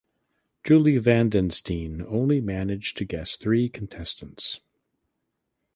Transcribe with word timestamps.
Julie 0.63 0.97
Van 0.97 1.29
den 1.29 1.51
Steen 1.51 2.01
only 2.07 2.41
managed 2.41 2.97
to 2.97 3.05
guess 3.05 3.35
three 3.35 3.69
contestants. 3.69 4.59